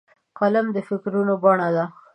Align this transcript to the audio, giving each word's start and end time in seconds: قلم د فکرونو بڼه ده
قلم 0.37 0.65
د 0.75 0.77
فکرونو 0.87 1.33
بڼه 1.43 1.69
ده 1.75 1.85